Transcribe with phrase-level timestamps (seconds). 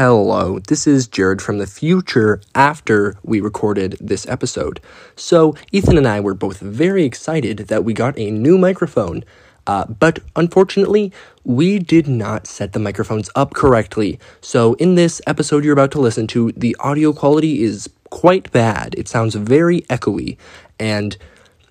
[0.00, 4.80] Hello, this is Jared from the future after we recorded this episode.
[5.16, 9.24] So, Ethan and I were both very excited that we got a new microphone,
[9.66, 11.12] uh, but unfortunately,
[11.42, 14.20] we did not set the microphones up correctly.
[14.40, 18.94] So, in this episode you're about to listen to, the audio quality is quite bad.
[18.96, 20.36] It sounds very echoey,
[20.78, 21.16] and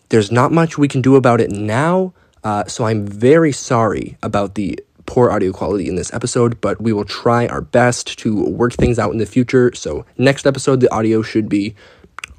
[0.10, 2.12] there's not much we can do about it now.
[2.44, 6.94] Uh, so, I'm very sorry about the poor audio quality in this episode, but we
[6.94, 9.74] will try our best to work things out in the future.
[9.74, 11.74] So, next episode, the audio should be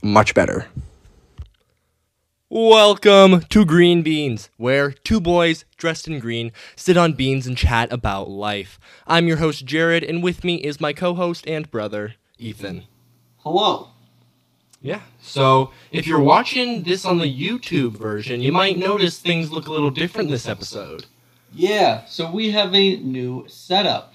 [0.00, 0.66] much better.
[2.50, 7.92] Welcome to Green Beans, where two boys dressed in green sit on beans and chat
[7.92, 8.78] about life.
[9.06, 12.84] I'm your host, Jared, and with me is my co host and brother, Ethan.
[13.38, 13.88] Hello.
[14.80, 19.66] Yeah, so if you're watching this on the YouTube version, you might notice things look
[19.66, 21.06] a little different this episode.
[21.52, 24.12] Yeah, so we have a new setup.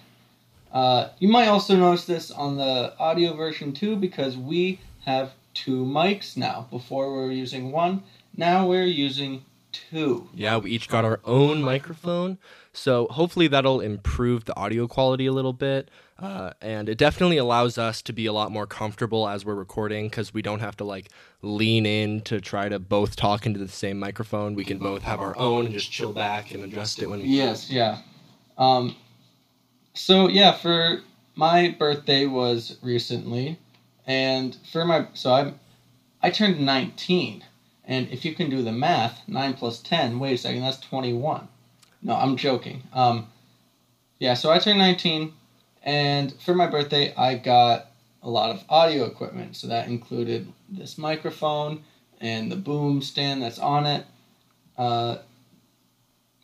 [0.72, 5.86] Uh, you might also notice this on the audio version too because we have two
[5.86, 6.68] mics now.
[6.72, 8.04] Before we were using one,
[8.36, 10.30] now we're using two.
[10.34, 12.38] Yeah, we each got our own microphone,
[12.74, 15.90] so hopefully that'll improve the audio quality a little bit.
[16.20, 20.08] Uh, and it definitely allows us to be a lot more comfortable as we're recording
[20.08, 21.10] because we don't have to like
[21.42, 24.56] lean in to try to both talk into the same microphone.
[24.56, 27.26] We can both have our own and just chill back and adjust it when we.
[27.26, 28.00] Yes, yeah.
[28.58, 28.96] Um,
[29.94, 31.02] so yeah, for
[31.36, 33.60] my birthday was recently,
[34.08, 35.54] and for my so I,
[36.22, 37.44] I turned nineteen,
[37.86, 40.20] and if you can do the math, nine plus ten.
[40.20, 41.48] Wait a second, that's twenty-one.
[42.04, 42.84] No, I'm joking.
[42.94, 43.28] Um,
[44.20, 45.34] yeah, so I turned nineteen
[45.84, 47.88] and for my birthday, I got
[48.22, 49.56] a lot of audio equipment.
[49.56, 51.84] So that included this microphone
[52.22, 54.06] and the boom stand that's on it.
[54.78, 55.18] Uh,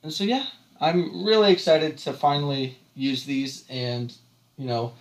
[0.03, 0.45] and so, yeah,
[0.81, 4.13] I'm really excited to finally use these and,
[4.57, 4.93] you know,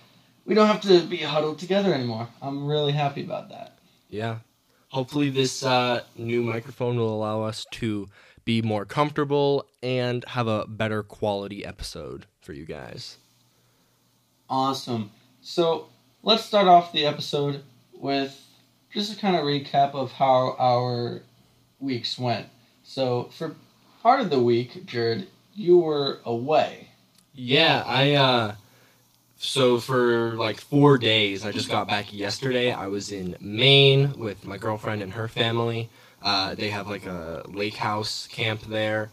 [0.45, 2.29] we don't have to be huddled together anymore.
[2.41, 3.79] I'm really happy about that.
[4.09, 4.39] Yeah.
[4.91, 8.09] Hopefully, this uh, new microphone will allow us to
[8.49, 13.19] be more comfortable and have a better quality episode for you guys.
[14.49, 15.11] Awesome.
[15.43, 15.89] So
[16.23, 18.43] let's start off the episode with
[18.91, 21.21] just a kind of recap of how our
[21.79, 22.47] weeks went.
[22.85, 23.55] So for
[24.03, 26.89] part of the week, Jared, you were away.
[27.35, 28.55] Yeah, I uh
[29.37, 32.73] so for like 4 days, I just got back yesterday.
[32.73, 35.91] I was in Maine with my girlfriend and her family.
[36.23, 39.11] Uh, they have like a lake house camp there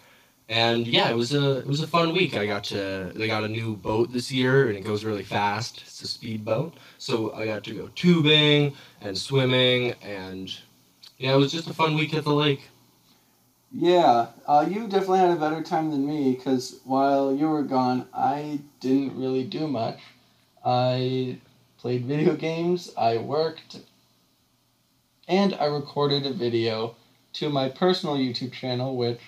[0.47, 2.35] and yeah, it was a it was a fun week.
[2.35, 5.81] I got to they got a new boat this year, and it goes really fast.
[5.81, 10.55] It's a speed boat, so I got to go tubing and swimming, and
[11.17, 12.61] yeah, it was just a fun week at the lake.
[13.71, 18.07] Yeah, uh, you definitely had a better time than me because while you were gone,
[18.13, 19.99] I didn't really do much.
[20.63, 21.39] I
[21.79, 23.79] played video games, I worked,
[25.27, 26.95] and I recorded a video
[27.33, 29.19] to my personal YouTube channel, which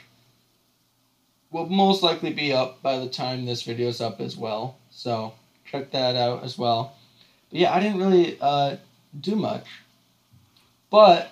[1.51, 4.77] will most likely be up by the time this video is up as well.
[4.91, 5.33] So
[5.65, 6.95] check that out as well.
[7.49, 8.77] But yeah, I didn't really uh,
[9.19, 9.65] do much.
[10.89, 11.31] But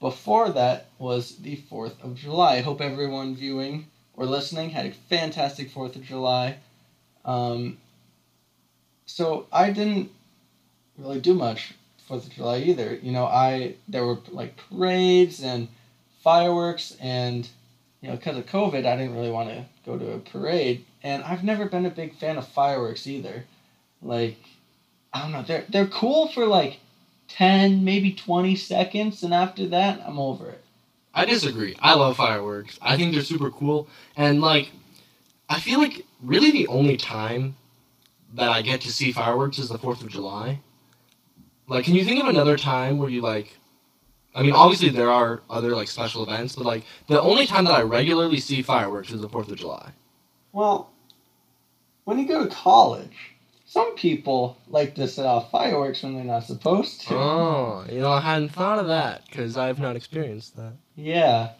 [0.00, 2.56] before that was the 4th of July.
[2.56, 6.56] I hope everyone viewing or listening had a fantastic 4th of July.
[7.24, 7.78] Um,
[9.06, 10.10] so I didn't
[10.96, 11.74] really do much
[12.10, 12.98] 4th of July either.
[13.02, 15.68] You know, I there were like parades and
[16.22, 17.48] fireworks and
[18.00, 21.22] you know, because of COVID, I didn't really want to go to a parade, and
[21.22, 23.44] I've never been a big fan of fireworks either.
[24.00, 24.38] Like,
[25.12, 26.80] I don't know, they're they're cool for like
[27.28, 30.64] ten, maybe twenty seconds, and after that, I'm over it.
[31.12, 31.76] I disagree.
[31.80, 32.78] I love fireworks.
[32.80, 34.70] I think they're super cool, and like,
[35.48, 37.56] I feel like really the only time
[38.34, 40.60] that I get to see fireworks is the Fourth of July.
[41.70, 43.56] Like, can you think of another time where you like
[44.34, 47.74] I mean, obviously there are other like special events, but like the only time that
[47.74, 49.92] I regularly see fireworks is the Fourth of July.
[50.52, 50.90] Well,
[52.04, 53.34] when you go to college,
[53.66, 57.14] some people like to set off fireworks when they're not supposed to.
[57.14, 60.74] Oh, you know, I hadn't thought of that because I've not experienced that.
[60.96, 61.50] Yeah,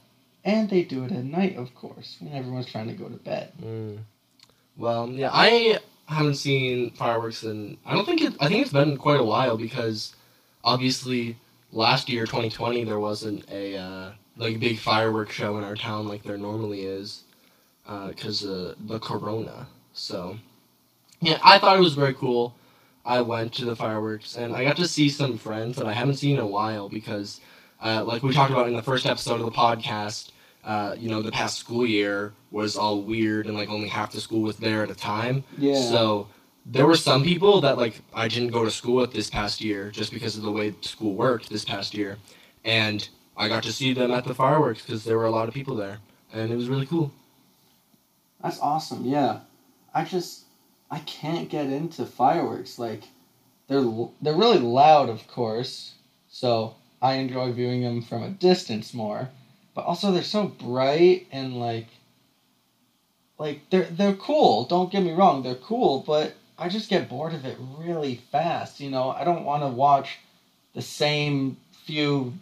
[0.44, 3.52] and they do it at night, of course, when everyone's trying to go to bed.
[3.62, 3.98] Mm.
[4.76, 5.78] Well, yeah, I
[6.14, 7.76] haven't seen fireworks in.
[7.84, 8.34] I don't think it.
[8.40, 10.14] I think it's been quite a while because
[10.64, 11.36] obviously
[11.72, 16.22] last year 2020 there wasn't a uh, like big fireworks show in our town like
[16.22, 17.24] there normally is
[18.08, 20.36] because uh, the corona so
[21.20, 22.54] yeah i thought it was very cool
[23.04, 26.16] i went to the fireworks and i got to see some friends that i haven't
[26.16, 27.40] seen in a while because
[27.82, 30.30] uh, like we talked about in the first episode of the podcast
[30.64, 34.20] uh, you know the past school year was all weird and like only half the
[34.20, 36.28] school was there at a time yeah so
[36.66, 39.90] there were some people that like I didn't go to school with this past year
[39.90, 42.18] just because of the way school worked this past year,
[42.64, 45.54] and I got to see them at the fireworks because there were a lot of
[45.54, 45.98] people there,
[46.32, 47.12] and it was really cool.
[48.42, 49.04] That's awesome.
[49.04, 49.40] Yeah,
[49.94, 50.44] I just
[50.90, 52.78] I can't get into fireworks.
[52.78, 53.04] Like
[53.68, 53.84] they're
[54.20, 55.94] they're really loud, of course.
[56.28, 59.30] So I enjoy viewing them from a distance more.
[59.80, 61.86] But also they're so bright and like
[63.38, 64.66] like they're they're cool.
[64.66, 68.80] Don't get me wrong, they're cool, but I just get bored of it really fast.
[68.80, 70.18] You know, I don't want to watch
[70.74, 71.56] the same
[71.86, 72.34] few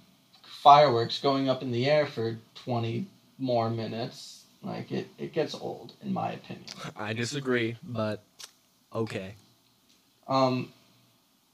[0.43, 3.06] fireworks going up in the air for 20
[3.38, 4.43] more minutes.
[4.61, 6.67] Like it, it gets old in my opinion.
[6.96, 8.25] I disagree, but
[8.93, 9.37] okay.
[10.26, 10.73] Um,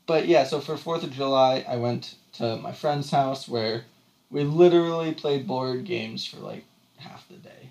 [0.07, 3.85] but yeah, so for Fourth of July, I went to my friend's house where
[4.31, 6.65] we literally played board games for like
[6.99, 7.71] half the day.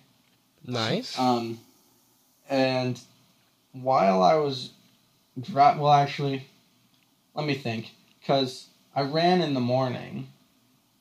[0.66, 1.18] Nice.
[1.20, 1.60] Um,
[2.50, 3.00] and
[3.74, 4.72] while I was
[5.40, 6.46] dri- well, actually,
[7.34, 10.28] let me think, because I ran in the morning,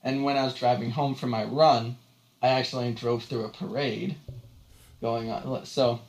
[0.02, 1.96] and when I was driving home from my run,
[2.42, 4.16] I actually drove through a parade
[5.00, 5.64] going on.
[5.66, 6.00] So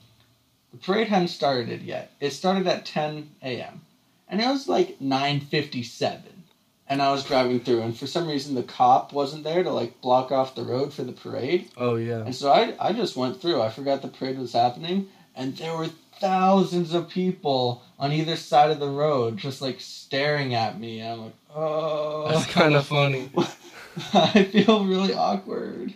[0.72, 2.12] the parade hadn't started yet.
[2.19, 3.81] It started at 10 a.m.
[4.28, 6.43] and it was like 9:57,
[6.88, 10.01] and I was driving through, and for some reason the cop wasn't there to like
[10.01, 11.69] block off the road for the parade.
[11.77, 12.19] oh yeah.
[12.25, 13.62] And so I, I just went through.
[13.62, 15.89] I forgot the parade was happening, and there were
[16.19, 21.00] thousands of people on either side of the road just like staring at me.
[21.00, 22.30] And I'm like, oh.
[22.30, 23.30] That's kind of funny.
[24.13, 25.94] I feel really awkward.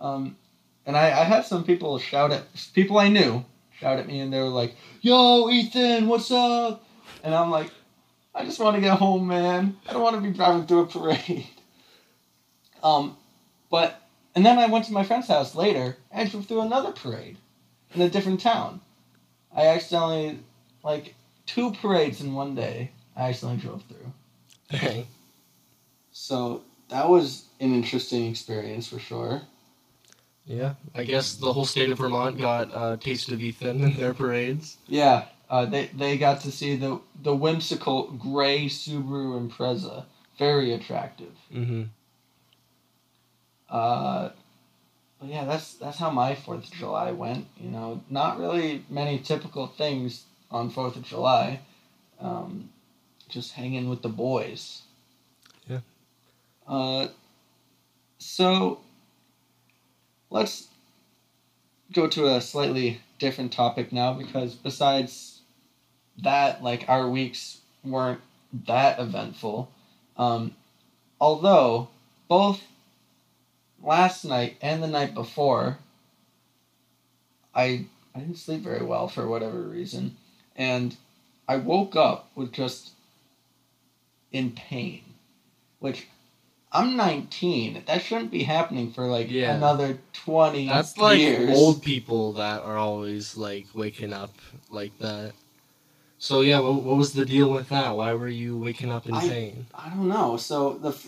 [0.00, 0.36] Um,
[0.86, 2.44] and I, I had some people shout at
[2.74, 3.44] people I knew
[3.78, 6.84] shout at me, and they were like, "Yo, Ethan, what's up?"
[7.22, 7.70] And I'm like,
[8.38, 9.76] "I just want to get home, man.
[9.88, 11.46] I don't want to be driving through a parade."
[12.80, 13.16] Um,
[13.70, 14.00] but
[14.36, 17.36] and then I went to my friend's house later and drove through another parade
[17.92, 18.80] in a different town.
[19.52, 20.38] I accidentally
[20.84, 22.92] like two parades in one day.
[23.16, 24.12] I accidentally drove through.
[24.78, 25.08] Dang.
[26.12, 29.42] So that was an interesting experience for sure.
[30.44, 30.74] Yeah.
[30.94, 34.76] I guess the whole state of Vermont got a taste of Ethan in their parades.
[34.86, 40.04] Yeah, uh, they they got to see the the whimsical gray Subaru Impreza,
[40.38, 41.34] very attractive.
[41.52, 41.84] Mm-hmm.
[43.70, 44.30] Uh,
[45.18, 47.46] but yeah, that's that's how my Fourth of July went.
[47.58, 51.60] You know, not really many typical things on Fourth of July.
[52.20, 52.70] Um,
[53.28, 54.82] just hanging with the boys.
[55.66, 55.80] Yeah.
[56.66, 57.08] Uh,
[58.18, 58.80] so
[60.30, 60.68] let's
[61.92, 65.37] go to a slightly different topic now because besides
[66.22, 68.20] that, like our weeks weren't
[68.66, 69.70] that eventful.
[70.16, 70.54] Um,
[71.20, 71.88] although
[72.28, 72.62] both
[73.82, 75.78] last night and the night before,
[77.54, 80.16] I I didn't sleep very well for whatever reason,
[80.56, 80.96] and
[81.46, 82.90] I woke up with just
[84.32, 85.02] in pain,
[85.78, 86.06] which
[86.70, 87.84] I'm 19.
[87.86, 89.54] That shouldn't be happening for like Yeah.
[89.56, 94.34] another 20 That's like old people that are always like waking up
[94.70, 95.32] like that.
[96.18, 97.96] So yeah, what, what was the deal with that?
[97.96, 99.66] Why were you waking up in I- pain?
[99.74, 100.36] I don't know.
[100.36, 101.06] So the f-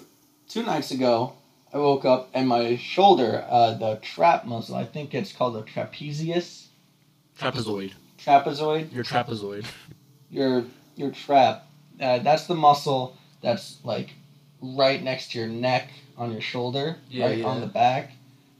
[0.49, 1.35] two nights ago,
[1.73, 5.63] I woke up and my shoulder, uh, the trap muscle, I think it's called the
[5.63, 6.67] trapezius,
[7.39, 7.93] Trapezoid.
[8.19, 8.93] trapezoid.
[8.93, 9.65] Your trapezoid.
[10.31, 10.65] Your
[10.97, 11.67] your trap.
[12.01, 14.11] Uh, that's the muscle that's like
[14.61, 18.13] right next to your neck on your shoulder, Yeah, right on the back.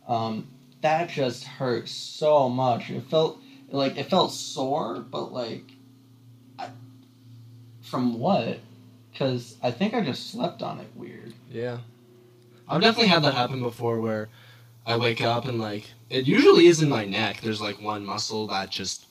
[0.09, 0.49] Um,
[0.83, 2.91] that just hurt so much.
[2.91, 3.39] It felt
[3.71, 5.80] like it felt sore, but like I,
[7.91, 8.59] from what?
[9.13, 11.35] Because I think I just slept on it weird.
[11.51, 11.79] Yeah.
[12.69, 14.29] I've definitely had that happen before where
[14.87, 17.41] I wake up and like it usually is in my neck.
[17.41, 19.07] There's like one muscle that just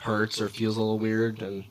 [0.00, 1.64] hurts or feels a little weird and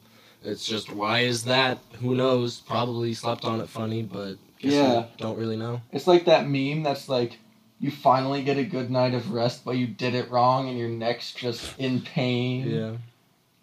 [0.44, 1.80] it's just why is that?
[2.02, 2.60] Who knows?
[2.60, 5.06] Probably slept on it funny, but Yeah.
[5.18, 5.82] don't really know.
[5.92, 7.40] It's like that meme that's like
[7.80, 10.88] you finally get a good night of rest, but you did it wrong and your
[10.90, 12.70] neck's just in pain.
[12.70, 12.92] Yeah.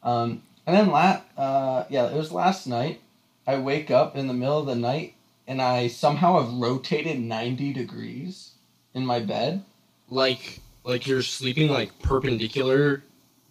[0.03, 3.00] Um, and then la- uh, yeah, it was last night.
[3.47, 5.14] I wake up in the middle of the night
[5.47, 8.52] and I somehow have rotated 90 degrees
[8.95, 9.64] in my bed.
[10.09, 13.02] Like like you're sleeping like perpendicular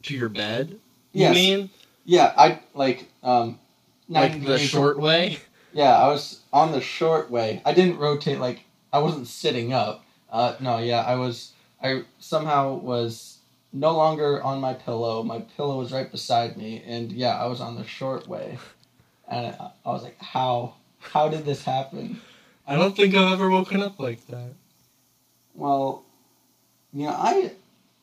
[0.04, 0.80] to your bed.
[1.14, 1.36] Yes.
[1.36, 1.70] You mean?
[2.06, 3.60] Yeah, I like um
[4.08, 5.40] 90 Like the short way?
[5.74, 7.62] Yeah, I was on the short way.
[7.66, 10.04] I didn't rotate like I wasn't sitting up.
[10.30, 11.54] Uh, no, yeah, I was.
[11.82, 13.38] I somehow was
[13.74, 15.24] no longer on my pillow.
[15.24, 18.58] My pillow was right beside me, and yeah, I was on the short way.
[19.28, 20.76] And I, I was like, "How?
[21.00, 22.20] How did this happen?"
[22.68, 24.54] I don't think I've ever woken up like that.
[25.56, 26.04] Well,
[26.94, 27.54] you know, I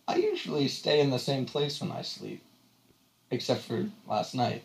[0.07, 2.43] I usually stay in the same place when I sleep,
[3.31, 4.65] except for last night.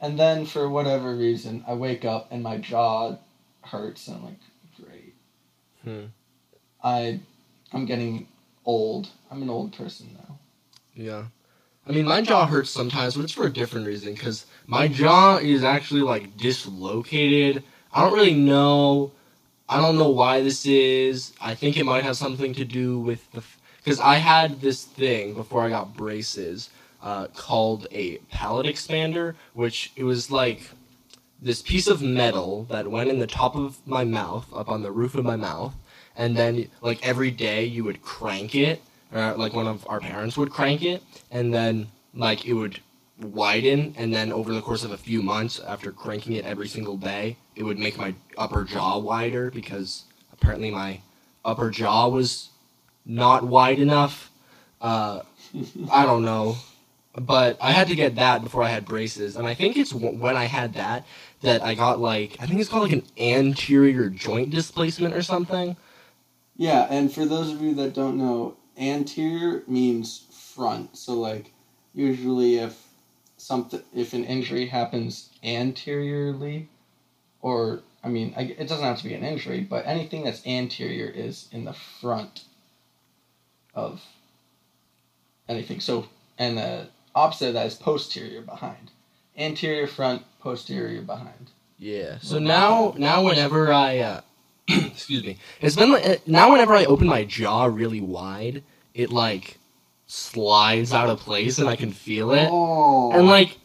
[0.00, 3.16] And then for whatever reason, I wake up and my jaw
[3.62, 4.40] hurts, and I'm like,
[4.80, 5.14] great.
[5.82, 6.04] Hmm.
[6.82, 7.20] I,
[7.72, 8.28] I'm getting
[8.64, 9.08] old.
[9.30, 10.33] I'm an old person now.
[10.94, 11.24] Yeah.
[11.86, 14.14] I mean, my jaw hurts sometimes, but it's for a different reason.
[14.14, 17.62] Because my jaw is actually like dislocated.
[17.92, 19.12] I don't really know.
[19.68, 21.32] I don't know why this is.
[21.40, 23.42] I think it might have something to do with the.
[23.78, 26.70] Because I had this thing before I got braces
[27.02, 30.70] uh, called a palate expander, which it was like
[31.42, 34.90] this piece of metal that went in the top of my mouth, up on the
[34.90, 35.74] roof of my mouth,
[36.16, 38.80] and then like every day you would crank it,
[39.14, 42.80] or like one of our parents would crank it, and then like it would
[43.20, 46.96] widen, and then over the course of a few months, after cranking it every single
[46.96, 51.00] day, it would make my upper jaw wider because apparently my
[51.44, 52.50] upper jaw was
[53.06, 54.30] not wide enough.
[54.80, 55.20] Uh,
[55.92, 56.56] I don't know,
[57.16, 60.18] but I had to get that before I had braces, and I think it's w-
[60.18, 61.06] when I had that
[61.42, 65.76] that I got like I think it's called like an anterior joint displacement or something.
[66.56, 70.96] Yeah, and for those of you that don't know, anterior means front.
[70.96, 71.52] So like
[71.94, 72.88] usually if
[73.36, 76.68] something if an injury happens anteriorly
[77.40, 81.06] or I mean, I, it doesn't have to be an injury, but anything that's anterior
[81.06, 82.44] is in the front
[83.74, 84.02] of
[85.48, 85.80] anything.
[85.80, 86.06] So,
[86.38, 88.90] and the opposite of that is posterior behind.
[89.38, 91.50] Anterior front, posterior behind.
[91.78, 92.18] Yeah.
[92.20, 94.20] So now, now whenever I, uh,
[94.68, 98.62] excuse me, it's been like uh, now whenever I open my jaw really wide,
[98.94, 99.58] it like
[100.06, 103.12] slides out of place and I can feel it, Oh.
[103.12, 103.58] and like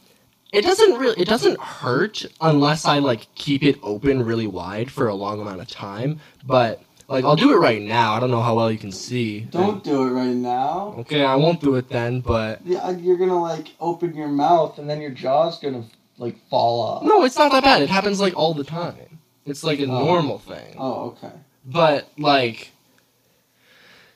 [0.51, 5.07] it doesn't really, it doesn't hurt unless I like keep it open really wide for
[5.07, 6.19] a long amount of time.
[6.45, 8.13] But like I'll do it right now.
[8.13, 9.41] I don't know how well you can see.
[9.41, 10.95] don't do it right now.
[10.99, 14.79] Okay, I won't do it then, but Yeah, uh, you're gonna like open your mouth
[14.79, 15.83] and then your jaw's gonna
[16.17, 17.03] like fall off.
[17.03, 17.81] no, it's not that bad.
[17.83, 19.18] It happens like all the time.
[19.49, 20.05] It's like a Oh.
[20.05, 20.75] normal thing.
[20.77, 21.31] Oh, okay.
[21.65, 22.71] But like,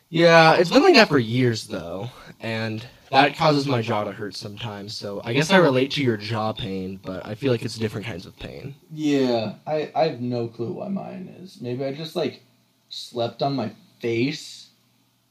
[0.10, 2.10] yeah, it's been like that for years though,
[2.40, 4.96] and that causes my jaw to hurt sometimes.
[4.96, 8.06] So I guess I relate to your jaw pain, but I feel like it's different
[8.06, 8.75] kinds of pain.
[8.92, 11.60] Yeah, I I have no clue why mine is.
[11.62, 12.42] Maybe I just like
[12.90, 14.68] slept on my face,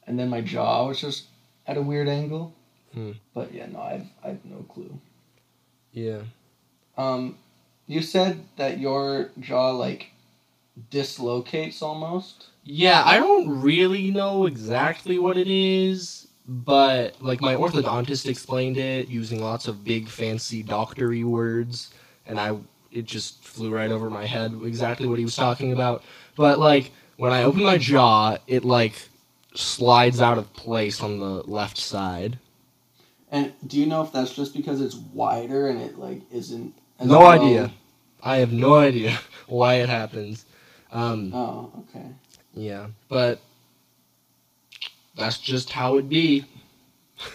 [0.06, 1.25] and then my jaw was just
[1.66, 2.52] at a weird angle.
[2.92, 3.12] Hmm.
[3.35, 4.99] But yeah, no, I've I've no clue.
[5.92, 6.23] Yeah.
[6.99, 7.38] Um,
[7.92, 10.12] you said that your jaw like
[10.90, 12.46] dislocates almost.
[12.64, 19.08] Yeah, I don't really know exactly what it is, but like my orthodontist explained it
[19.08, 21.92] using lots of big fancy doctory words,
[22.26, 22.56] and I
[22.90, 26.02] it just flew right over my head exactly what he was talking about.
[26.37, 28.94] But like when I open my jaw, it like
[29.54, 32.38] slides out of place on the left side.
[33.30, 36.75] And do you know if that's just because it's wider and it like isn't?
[36.99, 37.72] as No idea.
[38.23, 40.45] I have no idea why it happens.
[40.93, 42.07] Um, Oh, okay.
[42.55, 43.41] yeah, but
[45.17, 46.45] that's just how it be.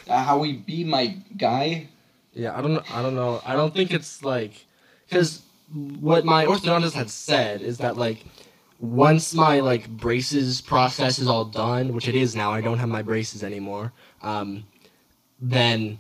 [0.08, 1.88] Uh, how we be my guy?
[2.34, 2.96] Yeah, I don't.
[2.96, 3.42] I don't know.
[3.46, 4.66] I don't think it's like
[5.08, 5.42] because
[6.00, 8.26] what my orthodontist had said is that like
[8.80, 12.90] once my like braces process is all done, which it is now, I don't have
[12.90, 13.92] my braces anymore.
[14.22, 14.66] Um,
[15.40, 16.00] then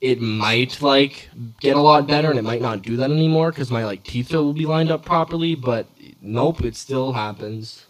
[0.00, 3.70] it might like get a lot better, and it might not do that anymore because
[3.70, 5.54] my like teeth will be lined up properly.
[5.54, 5.88] But
[6.22, 7.86] nope, it still happens.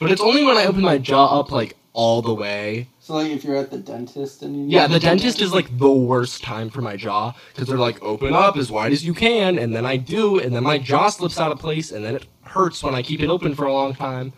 [0.00, 3.30] But it's only when I open my jaw up like all the way So like
[3.32, 6.70] if you're at the dentist and you yeah, the dentist is like the worst time
[6.70, 9.86] for my jaw because they're like, open up as wide as you can, and then
[9.86, 12.94] I do, and then my jaw slips out of place, and then it hurts when
[12.94, 14.32] I keep it open for a long time.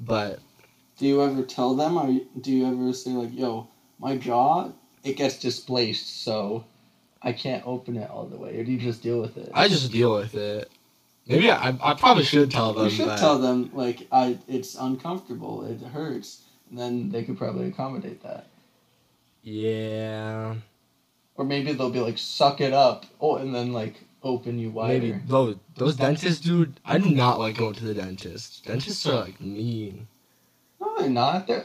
[0.00, 0.40] But
[0.98, 4.72] Do you ever tell them, or do you ever say like, "Yo, my jaw
[5.04, 6.64] it gets displaced, so
[7.22, 9.50] I can't open it all the way," or do you just deal with it?
[9.54, 10.70] I just deal with it.
[11.26, 13.18] Maybe I, I probably should tell them you should that.
[13.18, 18.46] tell them like, "I it's uncomfortable, it hurts," and then they could probably accommodate that.
[19.42, 20.54] Yeah,
[21.36, 25.00] Or maybe they'll be like, "Suck it up," oh, and then like open you wider.
[25.00, 26.78] maybe those those dentists, dude.
[26.84, 28.64] I do not like going to the dentist.
[28.64, 30.06] Dentists are like mean,
[30.80, 31.46] No, they're not.
[31.48, 31.64] They're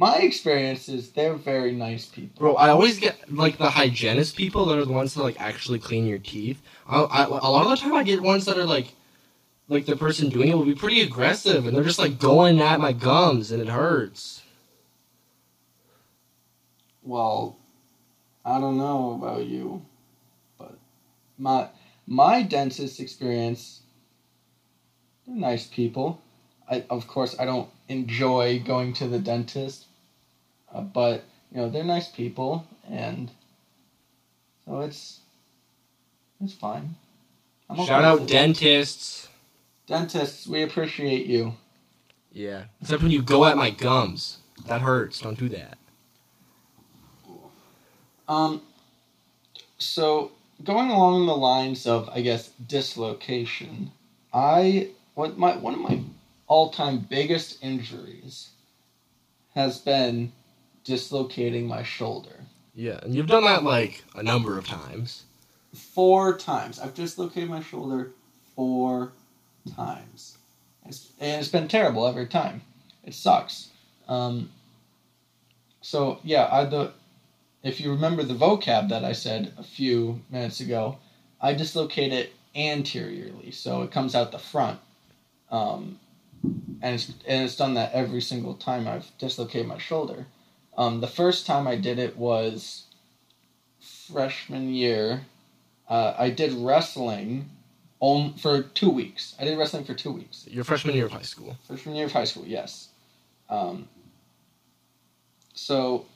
[0.00, 2.40] my experience is they're very nice people.
[2.40, 2.54] bro.
[2.56, 6.06] I always get like the hygienist people that are the ones that like actually clean
[6.06, 6.62] your teeth.
[6.88, 8.94] I, I, a lot of the time, I get ones that are like
[9.68, 12.80] like the person doing it will be pretty aggressive and they're just like going at
[12.80, 14.42] my gums and it hurts.
[17.02, 17.58] Well,
[18.42, 19.84] I don't know about you,
[20.58, 20.78] but
[21.36, 21.68] my
[22.06, 23.82] my dentist experience,
[25.26, 26.22] they're nice people.
[26.70, 29.88] I of course I don't enjoy going to the dentist,
[30.74, 33.30] uh, but you know they're nice people, and
[34.64, 35.20] so it's
[36.42, 36.94] It's fine.
[37.68, 39.28] I'm okay Shout out dentists.
[39.86, 40.46] dentists.
[40.46, 41.54] We appreciate you.
[42.32, 42.64] Yeah.
[42.80, 44.38] Except when you go at my gums.
[44.66, 45.20] That hurts.
[45.20, 45.78] Don't do that.
[48.28, 48.62] Um,
[49.78, 53.90] so going along the lines of, I guess, dislocation,
[54.32, 56.00] I what my one of my
[56.46, 58.50] all-time biggest injuries
[59.54, 60.32] has been
[60.84, 62.36] dislocating my shoulder.
[62.74, 65.24] Yeah, and you've done that like a number of times.
[65.74, 66.78] Four times.
[66.78, 68.12] I've dislocated my shoulder
[68.54, 69.12] four
[69.76, 70.38] times.
[70.86, 72.62] It's, and it's been terrible every time.
[73.04, 73.68] It sucks.
[74.08, 74.50] Um,
[75.80, 76.92] so yeah, I the
[77.62, 80.98] if you remember the vocab that I said a few minutes ago,
[81.40, 84.80] I dislocate it anteriorly, so it comes out the front.
[85.50, 85.98] Um,
[86.82, 90.26] and it's and it's done that every single time I've dislocated my shoulder.
[90.80, 92.84] Um, the first time I did it was
[93.80, 95.26] freshman year.
[95.86, 97.50] Uh, I did wrestling
[98.00, 99.34] on for two weeks.
[99.38, 100.46] I did wrestling for two weeks.
[100.48, 101.58] Your freshman year of high school.
[101.66, 102.88] Freshman year of high school, yes.
[103.50, 103.90] Um,
[105.52, 106.06] so,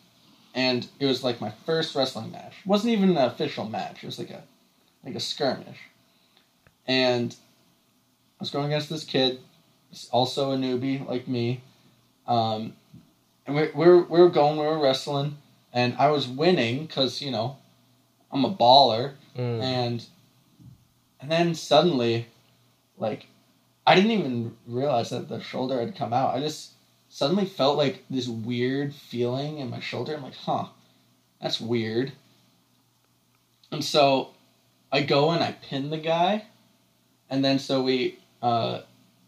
[0.54, 2.54] and it was like my first wrestling match.
[2.61, 4.02] It wasn't even an official match.
[4.02, 4.44] It was like a,
[5.04, 5.78] like a skirmish.
[6.87, 7.37] And
[8.40, 9.40] I was going against this kid,
[10.11, 11.61] also a newbie like me.
[12.26, 12.73] Um,
[13.48, 15.36] we, we, were, we were going, we were wrestling,
[15.72, 17.56] and I was winning because, you know,
[18.32, 19.14] I'm a baller.
[19.36, 19.62] Mm.
[19.62, 20.06] and
[21.20, 22.28] and then suddenly
[22.98, 23.26] like
[23.84, 26.34] i didn't even realize that the shoulder had come out.
[26.34, 26.72] I just
[27.08, 30.14] suddenly felt like this weird feeling in my shoulder.
[30.14, 30.68] I'm like huh
[31.40, 32.12] that's weird.
[33.72, 34.30] And so
[34.92, 36.44] i go and i pin the guy.
[37.28, 38.82] And then so we uh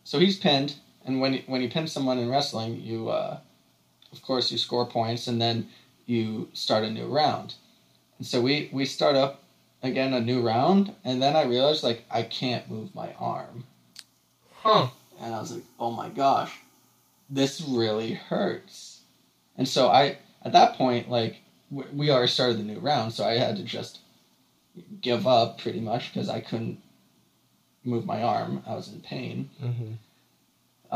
[0.05, 0.77] so he's pinned.
[1.05, 3.41] And when when you pin someone in wrestling you uh
[4.17, 5.69] of course you score points and then
[6.07, 7.55] you start a new round.
[8.19, 9.43] And so we we start up
[9.83, 13.65] again a new round and then i realized like i can't move my arm.
[14.63, 14.89] Huh.
[15.21, 16.53] and i was like oh my gosh
[17.29, 19.01] this really hurts.
[19.59, 23.25] And so i at that point like w- we already started the new round so
[23.25, 24.01] i had to just
[25.01, 26.81] give up pretty much because i couldn't
[27.85, 28.63] move my arm.
[28.67, 29.49] I was in pain.
[29.63, 29.93] Mm-hmm.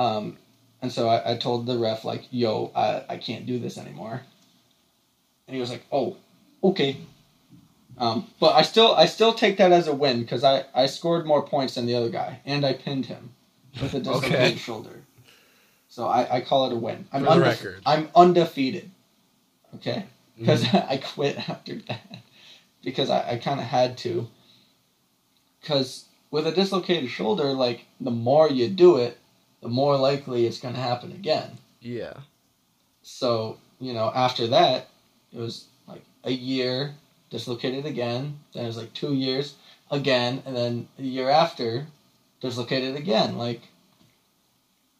[0.00, 0.36] um,
[0.82, 4.22] and so I, I told the ref like yo I, I can't do this anymore
[5.46, 6.16] and he was like oh
[6.62, 6.96] okay
[7.98, 11.26] um, but I still I still take that as a win because I, I scored
[11.26, 13.30] more points than the other guy and I pinned him
[13.80, 14.56] with a dislocated Okay.
[14.56, 15.02] shoulder.
[15.88, 17.06] So I, I call it a win.
[17.12, 17.82] I'm For the undefe- record.
[17.84, 18.90] I'm undefeated.
[19.74, 20.04] Okay,
[20.38, 20.88] because Mhm.
[20.90, 22.18] I quit after that
[22.82, 24.28] because I, I kind of had to.
[25.60, 29.18] Because with a dislocated shoulder, like the more you do it,
[29.62, 31.58] the more likely it's going to happen again.
[31.80, 32.14] Yeah.
[33.02, 34.88] So, you know, after that,
[35.32, 36.94] it was like a year,
[37.30, 38.38] dislocated again.
[38.52, 39.54] Then it was like two years
[39.90, 40.42] again.
[40.46, 41.86] And then a year after,
[42.40, 43.36] dislocated again.
[43.36, 43.62] Like,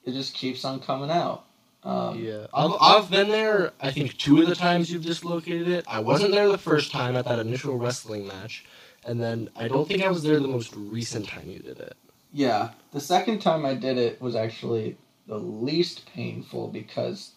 [0.05, 1.45] it just keeps on coming out.
[1.83, 3.73] Um, Yeah, I've, I've been there.
[3.81, 5.85] I think two of the times you've dislocated it.
[5.89, 8.65] I wasn't there the first time at that initial wrestling match,
[9.07, 11.97] and then I don't think I was there the most recent time you did it.
[12.33, 12.71] Yeah.
[12.93, 17.33] The second time I did it was actually the least painful because.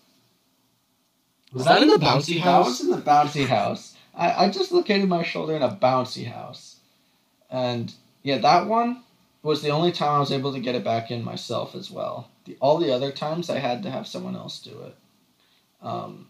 [1.54, 2.82] Was that in the bouncy That was house?
[2.82, 3.96] in the bouncy house.
[4.16, 6.78] I, I just located my shoulder in a bouncy house.
[7.50, 9.04] And yeah, that one
[9.44, 12.30] was the only time I was able to get it back in myself as well.
[12.46, 14.96] The, all the other times I had to have someone else do it.
[15.82, 16.28] Um,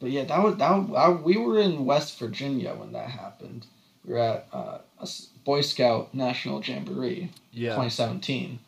[0.00, 0.90] but yeah, that was that.
[0.96, 3.66] I, we were in West Virginia when that happened.
[4.04, 5.06] We were at uh, a
[5.48, 7.30] Boy Scout National Jamboree.
[7.52, 7.70] Yeah.
[7.70, 8.58] 2017.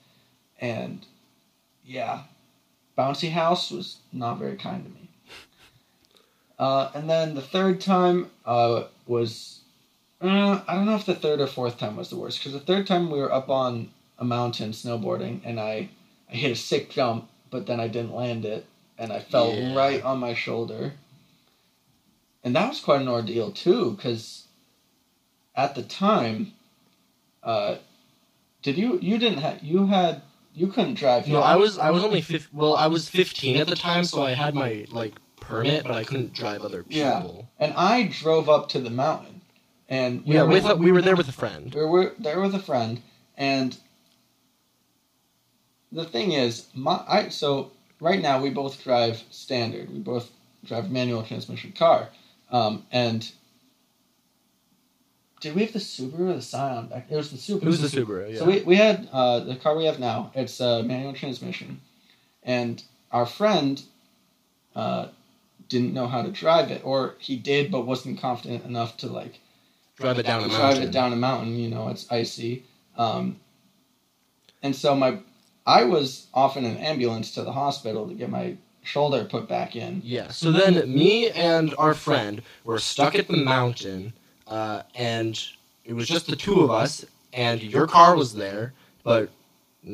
[0.63, 1.05] And
[1.85, 2.23] yeah,
[2.97, 5.11] Bouncy House was not very kind to me.
[6.59, 9.61] Uh, and then the third time uh, was,
[10.21, 12.61] uh, I don't know if the third or fourth time was the worst, because the
[12.61, 13.89] third time we were up on
[14.19, 15.89] a mountain snowboarding and I,
[16.31, 18.67] I hit a sick jump, but then I didn't land it,
[18.99, 19.75] and I fell Yeah.
[19.75, 20.93] right on my shoulder.
[22.45, 24.47] And that was quite an ordeal too, because
[25.57, 26.53] at the time,
[27.43, 27.77] uh,
[28.63, 30.23] did you you didn't have you had
[30.55, 31.47] you couldn't drive No, yet.
[31.47, 34.33] I was I was only fif- well I was 15 at the time, so I
[34.33, 37.49] had my like permit, but I couldn't drive other people.
[37.61, 37.65] Yeah.
[37.67, 39.41] and I drove up to the mountain,
[39.89, 41.75] and we Yeah, were with a, we were there with a friend.
[41.75, 43.01] we were there with a friend,
[43.37, 43.77] and
[45.93, 49.91] the thing is, my I so right now we both drive standard.
[49.91, 50.31] We both
[50.65, 52.09] drive manual transmission car,
[52.51, 53.31] um, and
[55.41, 56.87] did we have the Subaru or the Scion?
[56.87, 57.63] back- It was the Subaru.
[57.63, 58.33] It was the Subaru.
[58.33, 58.39] Yeah.
[58.39, 60.31] So we, we had uh, the car we have now.
[60.35, 61.81] It's a manual transmission,
[62.43, 63.83] and our friend
[64.77, 65.09] uh,
[65.69, 69.41] didn't know how to drive it, or he did but wasn't confident enough to like
[69.97, 70.83] drive it down a drive mountain.
[70.85, 71.57] it down a mountain.
[71.59, 72.65] You know, it's icy.
[72.97, 73.41] Um,
[74.63, 75.19] and so my,
[75.67, 79.75] I was off in an ambulance to the hospital to get my shoulder put back
[79.77, 80.03] in.
[80.05, 80.29] Yeah.
[80.29, 84.13] So then me and our friend were stuck at the mountain,
[84.51, 85.43] uh, and
[85.85, 87.07] it was just the two of us.
[87.33, 88.73] And your car was there,
[89.05, 89.31] but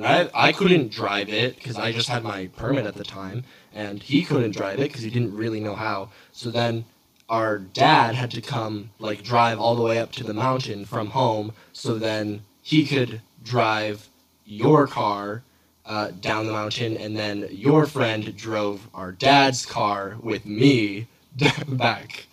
[0.02, 4.02] I, I couldn't drive it because I just had my permit at the time, and
[4.02, 6.08] he couldn't drive it because he didn't really know how.
[6.32, 6.86] So then
[7.28, 11.08] our dad had to come like drive all the way up to the mountain from
[11.08, 14.08] home, so then he could drive
[14.44, 15.42] your car
[15.84, 21.06] uh, down the mountain, and then your friend drove our dad's car with me
[21.68, 22.26] back.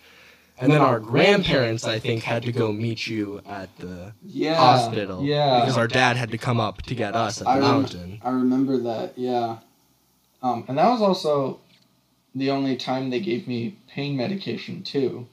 [0.58, 4.54] And then our grandparents, I think, had to go meet you at the Yeah.
[4.54, 5.24] hospital.
[5.24, 5.60] Yeah.
[5.60, 8.20] Because our dad had to come up to get us at the I rem- mountain.
[8.22, 9.58] I remember that, yeah.
[10.42, 11.58] Um, and that was also
[12.34, 15.26] the only time they gave me pain medication too.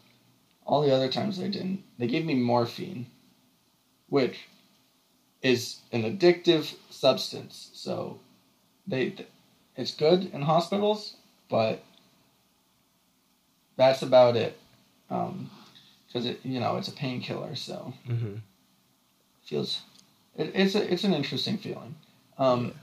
[0.66, 1.84] All the other times they didn't.
[2.00, 3.06] They gave me morphine,
[4.10, 4.48] which
[5.44, 7.70] is an addictive substance.
[7.74, 8.20] So
[8.88, 9.14] they
[9.76, 11.16] it's good in hospitals,
[11.50, 11.84] but
[13.76, 14.58] that's about it.
[16.08, 18.36] Because it you know it's a painkiller, so hmm
[19.44, 19.82] feels
[20.38, 21.96] it, it's a, it's an interesting feeling.
[22.38, 22.74] Um,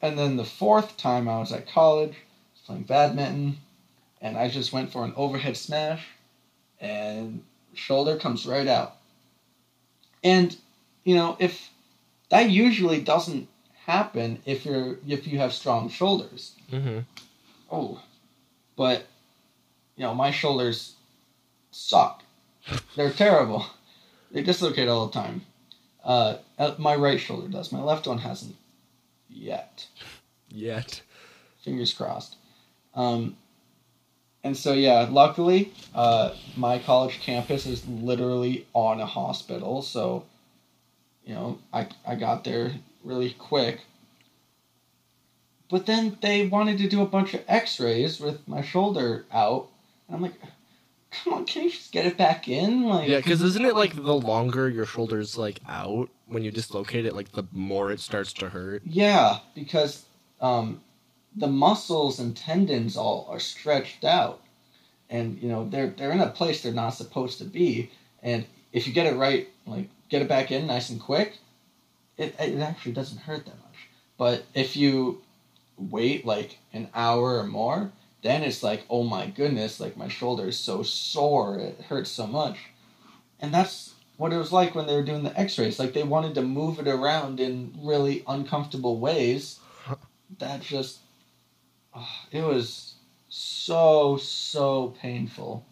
[0.00, 2.14] And then the fourth time I was at college,
[2.54, 3.58] was playing badminton,
[4.20, 6.06] and I just went for an overhead smash,
[6.80, 7.42] and
[7.74, 8.96] shoulder comes right out.
[10.24, 10.56] And
[11.04, 11.70] you know if
[12.30, 13.48] that usually doesn't
[13.84, 16.54] happen if you're if you have strong shoulders.
[16.72, 17.00] Mm-hmm.
[17.70, 18.00] Oh,
[18.76, 19.06] but
[19.96, 20.94] you know my shoulders
[21.70, 22.22] suck.
[22.96, 23.66] They're terrible.
[24.30, 25.42] They dislocate all the time.
[26.04, 27.72] Uh, uh, my right shoulder does.
[27.72, 28.56] My left one hasn't
[29.28, 29.86] yet.
[30.48, 31.02] Yet.
[31.62, 32.36] Fingers crossed.
[32.94, 33.36] Um,
[34.46, 40.24] and so yeah, luckily, uh, my college campus is literally on a hospital, so
[41.24, 43.80] you know I I got there really quick.
[45.68, 49.68] But then they wanted to do a bunch of X-rays with my shoulder out,
[50.08, 50.34] and I'm like,
[51.10, 52.84] come on, can you just get it back in?
[52.84, 57.06] Like, Yeah, because isn't it like the longer your shoulder's like out when you dislocate
[57.06, 58.82] it, like the more it starts to hurt?
[58.84, 60.04] Yeah, because
[60.40, 60.80] um,
[61.34, 64.40] the muscles and tendons all are stretched out,
[65.10, 67.90] and you know they're they're in a place they're not supposed to be.
[68.22, 71.38] And if you get it right, like get it back in nice and quick,
[72.16, 73.88] it it actually doesn't hurt that much.
[74.18, 75.22] But if you
[75.76, 77.92] wait like an hour or more,
[78.26, 82.26] then it's like oh my goodness, like my shoulder is so sore, it hurts so
[82.26, 82.58] much,
[83.40, 86.34] and that's what it was like when they were doing the x-rays like they wanted
[86.34, 89.60] to move it around in really uncomfortable ways
[90.38, 91.00] that just
[91.94, 92.94] ah, it was
[93.28, 95.66] so so painful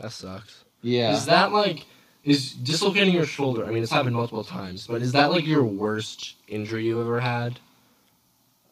[0.00, 0.64] That sucks.
[0.80, 1.84] yeah Is that like
[2.24, 3.66] is dislocating your shoulder?
[3.66, 7.20] I mean, it's happened multiple times, but is that like your worst injury you ever
[7.20, 7.60] had?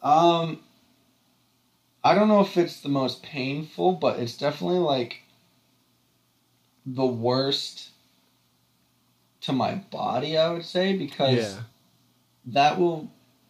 [0.01, 0.59] um
[2.03, 5.21] i don't know if it's the most painful but it's definitely like
[6.85, 7.89] the worst
[9.41, 11.59] to my body i would say because Yeah.
[12.45, 13.09] that will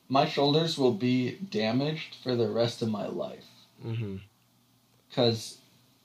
[0.09, 3.45] my shoulders will be damaged for the rest of my life
[3.83, 4.17] Mm-hmm.
[5.09, 5.57] because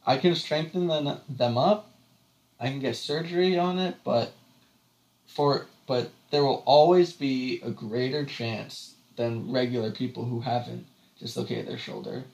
[0.06, 1.90] I can strengthen them, them up.
[2.58, 4.32] I can get surgery on it, but
[5.26, 10.87] for but there will always be a greater chance than regular people who haven't
[11.20, 12.24] dislocated their shoulder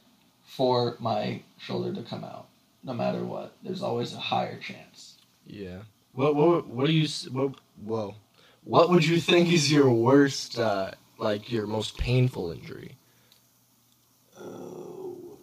[0.56, 2.46] for my shoulder to come out.
[2.82, 5.16] No matter what, there's always a higher chance.
[5.46, 5.78] Yeah.
[6.12, 8.14] What what what do you what whoa?
[8.62, 12.96] What would you think is your worst uh like your most painful injury?
[14.38, 15.38] Oh.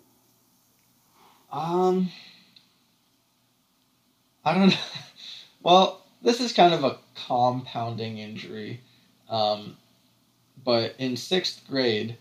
[1.52, 2.10] Um.
[4.46, 4.76] I don't know.
[5.64, 6.98] Well, this is kind of a
[7.28, 8.82] compounding injury.
[9.30, 9.78] Um,
[10.64, 12.18] but in sixth grade,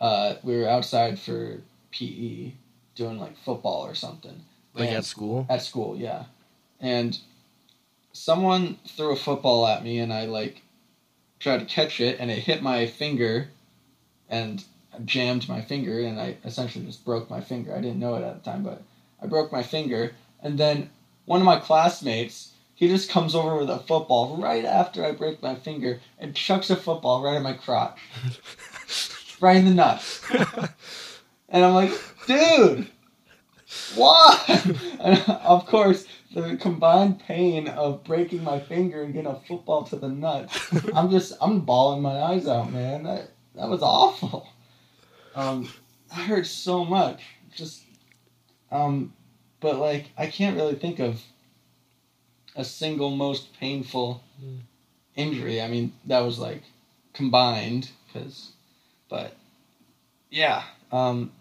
[0.00, 1.60] uh, we were outside for
[1.96, 2.52] PE
[2.94, 4.44] doing like football or something.
[4.74, 5.46] Like And- at school?
[5.48, 6.24] at school, yeah.
[6.80, 7.18] And
[8.12, 10.62] someone threw a football at me, and I like
[11.40, 13.48] tried to catch it, and it hit my finger,
[14.28, 14.64] and
[15.04, 17.74] jammed my finger, and I essentially just broke my finger.
[17.74, 18.82] I didn't know it at the time, but
[19.22, 20.90] I broke my finger, and then
[21.26, 22.52] one of my classmates.
[22.74, 26.68] He just comes over with a football right after I break my finger and chucks
[26.68, 27.98] a football right at my crotch,
[29.40, 30.20] right in the nuts.
[31.48, 31.92] And I'm like,
[32.26, 32.88] dude,
[33.94, 34.38] why?
[35.00, 39.96] And of course, the combined pain of breaking my finger and getting a football to
[39.96, 40.58] the nuts,
[40.94, 43.04] I'm just, I'm bawling my eyes out, man.
[43.04, 44.48] That, that was awful.
[45.34, 45.68] Um,
[46.08, 47.22] that hurt so much.
[47.54, 47.82] Just,
[48.72, 49.12] um,
[49.60, 51.22] but like, I can't really think of
[52.56, 54.60] a single most painful Mm.
[55.14, 55.62] injury.
[55.62, 56.62] I mean, that was like
[57.14, 58.52] combined, because,
[59.08, 59.34] but
[60.30, 60.62] yeah.
[60.92, 61.32] Um,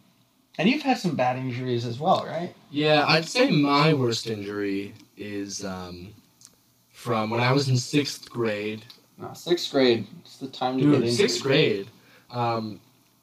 [0.58, 2.54] and you've had some bad injuries as well, right?
[2.72, 6.14] Yeah, I'd say my worst injury is um,
[6.92, 8.84] from when I was in sixth grade.
[9.18, 10.08] No, sixth grade.
[10.22, 11.16] It's the time to get Dude, injured.
[11.16, 11.88] sixth grade.
[12.32, 12.80] Um,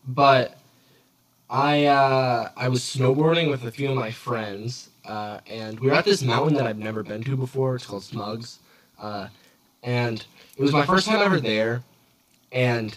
[0.07, 0.59] but
[1.51, 5.95] I uh, I was snowboarding with a few of my friends, uh, and we were
[5.95, 7.77] at this mountain that I've never been to before.
[7.77, 8.59] It's called Smuggs,
[8.99, 9.29] uh,
[9.83, 10.25] and
[10.57, 11.83] it was my first time ever there,
[12.53, 12.97] and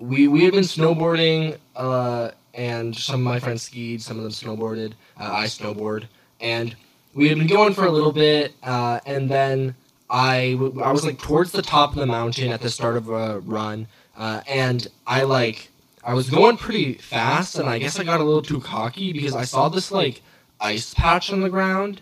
[0.00, 4.32] we we had been snowboarding, uh, and some of my friends skied, some of them
[4.32, 4.92] snowboarded.
[5.18, 6.06] Uh, I snowboard,
[6.40, 6.74] and
[7.14, 9.74] we had been going for a little bit, uh, and then
[10.08, 13.08] I w- I was like towards the top of the mountain at the start of
[13.10, 13.86] a run,
[14.16, 15.68] uh, and I like
[16.02, 19.34] I was going pretty fast, and I guess I got a little too cocky because
[19.36, 20.22] I saw this like
[20.60, 22.00] ice patch on the ground,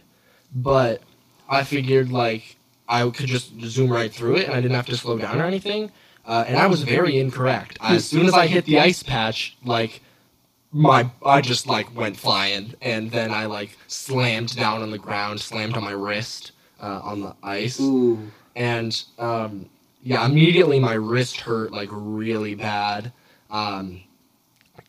[0.55, 1.03] but
[1.49, 2.57] I figured like
[2.89, 5.45] I could just zoom right through it, and I didn't have to slow down or
[5.45, 5.91] anything.
[6.29, 7.79] Uh, and I was very incorrect.
[7.81, 10.03] As soon as I hit the ice patch, like
[10.71, 15.41] my I just like went flying, and then I like slammed down on the ground,
[15.41, 18.19] slammed on my wrist uh, on the ice, Ooh.
[18.55, 19.71] and um,
[20.03, 23.11] yeah, immediately my wrist hurt like really bad.
[23.51, 24.03] Um,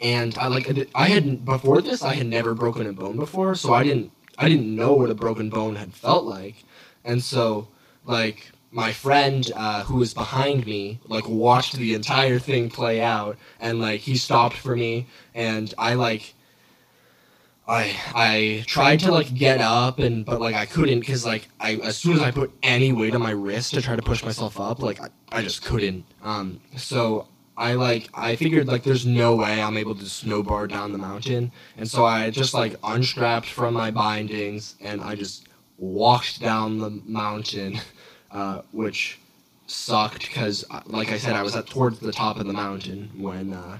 [0.01, 3.73] and I like I had before this I had never broken a bone before, so
[3.73, 6.65] I didn't I didn't know what a broken bone had felt like,
[7.05, 7.69] and so
[8.03, 13.37] like my friend uh, who was behind me like watched the entire thing play out,
[13.59, 16.33] and like he stopped for me, and I like.
[17.67, 21.75] I I tried to like get up and but like I couldn't because like I
[21.75, 24.59] as soon as I put any weight on my wrist to try to push myself
[24.59, 29.35] up like I, I just couldn't um so I like I figured like there's no
[29.35, 33.75] way I'm able to snowboard down the mountain and so I just like unstrapped from
[33.75, 37.79] my bindings and I just walked down the mountain
[38.31, 39.19] uh, which
[39.67, 43.53] sucked because like I said I was at towards the top of the mountain when
[43.53, 43.77] uh,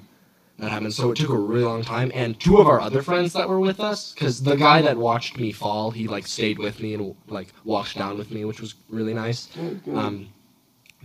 [0.60, 0.94] that happened.
[0.94, 2.12] So it took a really long time.
[2.14, 5.38] And two of our other friends that were with us, because the guy that watched
[5.38, 8.76] me fall, he like stayed with me and like walked down with me, which was
[8.90, 9.48] really nice.
[9.56, 9.82] Good.
[9.96, 10.30] Um,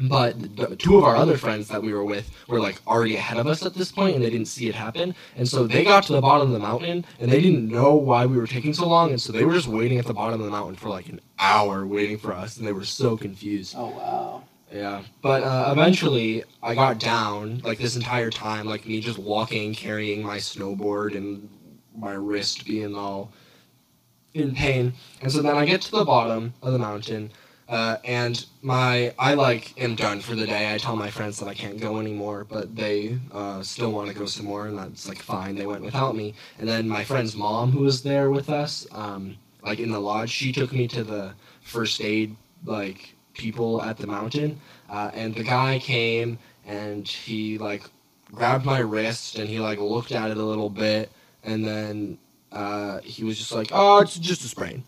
[0.03, 3.39] but the, two of our other friends that we were with were like already ahead
[3.39, 5.15] of us at this point, and they didn't see it happen.
[5.37, 8.27] And so they got to the bottom of the mountain, and they didn't know why
[8.27, 9.11] we were taking so long.
[9.11, 11.21] And so they were just waiting at the bottom of the mountain for like an
[11.39, 13.75] hour, waiting for us, and they were so confused.
[13.77, 14.43] oh wow.
[14.73, 19.73] Yeah, but uh, eventually I got down like this entire time, like me just walking,
[19.73, 21.49] carrying my snowboard, and
[21.97, 23.33] my wrist being all
[24.35, 24.93] in pain.
[25.23, 27.31] And so then I get to the bottom of the mountain,
[27.69, 30.75] uh, and my I like am done for the day.
[30.75, 34.15] I tell my friends that I can't go anymore, but they uh, still want to
[34.15, 35.55] go some more, and that's like fine.
[35.55, 39.37] They went without me, and then my friend's mom, who was there with us, um,
[39.63, 44.07] like in the lodge, she took me to the first aid like people at the
[44.07, 47.85] mountain, uh, and the guy came and he like
[48.33, 51.11] grabbed my wrist and he like looked at it a little bit,
[51.43, 52.19] and then
[52.53, 54.85] uh, he was just like, "Oh, it's just a sprain,"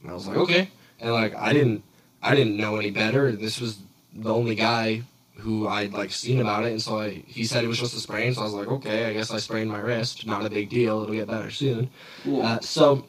[0.00, 1.82] and I was like, "Okay," and like I didn't
[2.26, 3.32] I didn't know any better.
[3.32, 3.78] This was
[4.14, 5.02] the only guy
[5.38, 8.00] who I'd like seen about it, and so I, he said it was just a
[8.00, 8.34] sprain.
[8.34, 10.26] So I was like, okay, I guess I sprained my wrist.
[10.26, 11.02] Not a big deal.
[11.02, 11.90] It'll get better soon.
[12.24, 12.42] Yeah.
[12.42, 13.04] Uh, so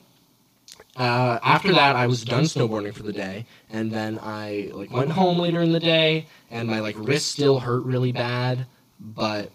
[0.98, 5.12] uh, after that, I was done snowboarding for the day, and then I like went
[5.12, 8.66] home later in the day, and my like wrist still hurt really bad,
[9.00, 9.52] but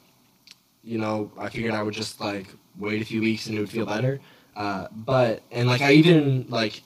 [0.83, 2.49] you know I figured I would just like
[2.79, 4.21] wait a few weeks and it would feel better.
[4.57, 6.83] Uh, but and like I even like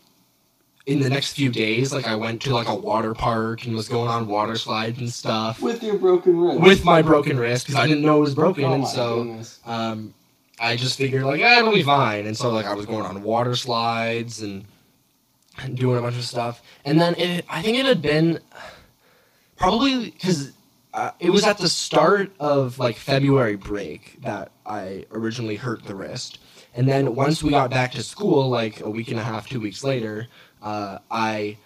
[0.86, 3.88] in the next few days, like I went to like a water park and was
[3.88, 5.60] going on water slides and stuff.
[5.60, 6.60] With your broken wrist.
[6.60, 10.14] with my broken wrist because I didn't know it was broken, Oh and so um,
[10.60, 13.22] I just figured like eh, it'll be fine, and so like I was going on
[13.22, 14.64] water slides and
[15.58, 18.38] and doing a bunch of stuff, and then it, I think it had been
[19.56, 20.52] probably because
[20.94, 25.96] uh, it was at the start of like February break that I originally hurt the
[25.96, 26.38] wrist,
[26.76, 29.60] and then once we got back to school, like a week and a half, two
[29.60, 30.28] weeks later,
[30.66, 31.56] uh, I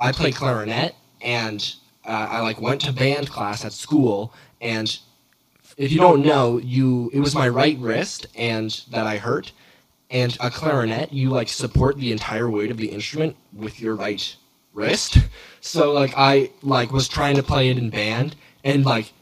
[0.00, 1.60] I played clarinet and
[2.04, 4.98] uh, I like went to band class at school and
[5.76, 9.52] if you don't know, you it was my right wrist and that I hurt,
[10.10, 14.36] and a clarinet you like support the entire weight of the instrument with your right
[14.74, 15.18] wrist.
[15.60, 19.12] So like I like was trying to play it in band and like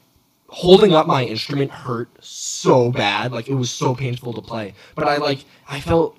[0.49, 4.75] holding up my instrument hurt so bad, like it was so painful to play.
[4.95, 6.17] But I like I felt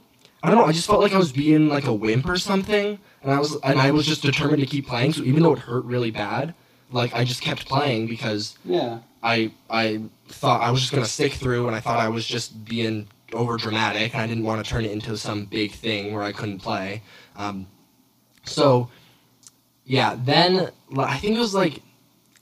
[0.47, 2.97] I don't know, I just felt like I was being like a wimp or something,
[3.21, 5.11] and I was and I was just determined to keep playing.
[5.11, 6.53] So even though it hurt really bad,
[6.89, 8.99] like I just kept playing because Yeah.
[9.21, 12.63] I I thought I was just gonna stick through, and I thought I was just
[12.63, 16.23] being over dramatic, and I didn't want to turn it into some big thing where
[16.23, 17.01] I couldn't play.
[17.35, 17.67] Um,
[18.45, 18.89] so
[19.83, 21.81] yeah, then I think it was like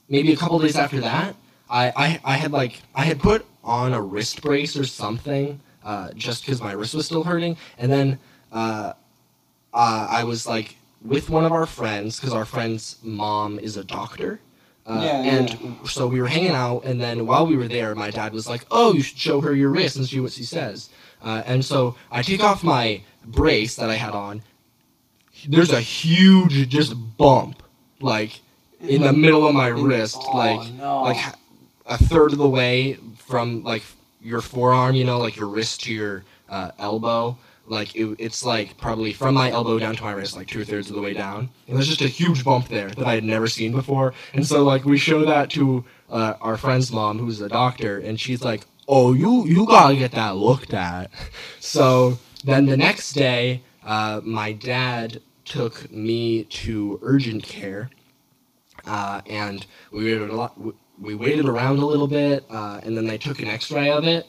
[0.08, 1.34] maybe a couple days after that,
[1.68, 6.10] I, I I had like I had put on a wrist brace or something, uh,
[6.14, 8.18] just because my wrist was still hurting, and then
[8.52, 8.92] uh,
[9.72, 13.84] uh, I was like with one of our friends because our friend's mom is a
[13.84, 14.40] doctor.
[14.86, 18.10] Uh, Yeah, and so we were hanging out, and then while we were there, my
[18.10, 20.90] dad was like, "Oh, you should show her your wrist and see what she says."
[21.22, 24.42] Uh, and so I take off my brace that I had on.
[25.48, 27.62] There's a huge just bump,
[28.00, 28.40] like
[28.80, 31.02] in the middle of my wrist, Oh, like no.
[31.02, 31.18] like
[31.86, 33.82] a third of the way from like
[34.20, 37.36] your forearm, you know, like your wrist to your uh, elbow.
[37.68, 40.88] Like it, it's like probably from my elbow down to my wrist, like two thirds
[40.88, 41.50] of the way down.
[41.66, 44.14] And there's just a huge bump there that I had never seen before.
[44.34, 48.20] And so like we show that to uh, our friend's mom, who's a doctor, and
[48.20, 51.10] she's like, "Oh, you you gotta get that looked at."
[51.58, 57.90] So then the next day, uh, my dad took me to urgent care
[58.86, 60.56] uh, and we waited a lot.
[61.00, 64.26] We waited around a little bit, uh, and then they took an X-ray of it,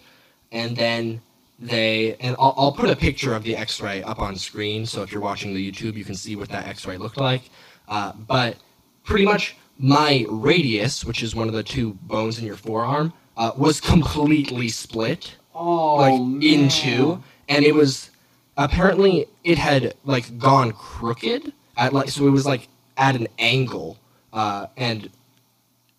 [0.51, 1.21] and then
[1.59, 5.11] they and I'll, I'll put a picture of the X-ray up on screen, so if
[5.11, 7.49] you're watching the YouTube, you can see what that X-ray looked like.
[7.87, 8.57] Uh, but
[9.03, 13.51] pretty much my radius, which is one of the two bones in your forearm, uh,
[13.57, 16.41] was completely split oh, like man.
[16.41, 18.11] in two, and it was
[18.57, 23.97] apparently it had like gone crooked at like so it was like at an angle,
[24.33, 25.09] uh, and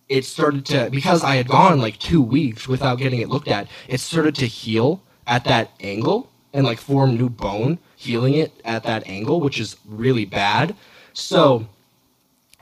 [0.08, 3.68] it started to because I had gone like two weeks without getting it looked at.
[3.88, 8.84] It started to heal at that angle and like form new bone, healing it at
[8.84, 10.74] that angle, which is really bad.
[11.12, 11.66] So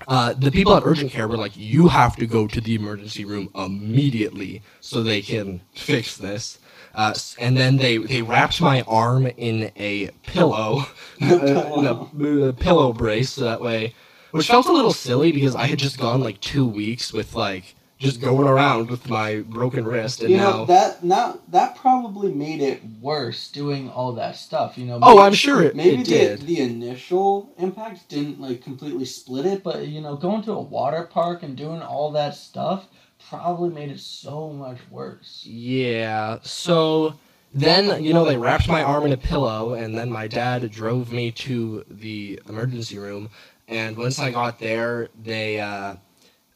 [0.08, 3.24] uh, the people at urgent care were like, "You have to go to the emergency
[3.24, 6.58] room immediately so they can fix this."
[6.94, 10.86] Uh, and then they they wrapped my arm in a pillow,
[11.20, 11.30] in
[11.86, 13.94] a, a pillow brace, so that way,
[14.36, 17.74] which felt a little silly because I had just gone like two weeks with like
[17.98, 22.32] just going around with my broken wrist, and you now know that now that probably
[22.32, 24.76] made it worse doing all that stuff.
[24.76, 24.98] You know.
[25.02, 26.40] oh, I'm sure it, Maybe it did.
[26.40, 30.60] The, the initial impact didn't like completely split it, but you know, going to a
[30.60, 32.88] water park and doing all that stuff
[33.28, 35.42] probably made it so much worse.
[35.44, 36.38] Yeah.
[36.42, 37.14] So
[37.54, 41.12] then, you know, they wrapped my arm in a pillow, and then my dad drove
[41.12, 43.30] me to the emergency room.
[43.68, 45.96] And once I got there, they uh,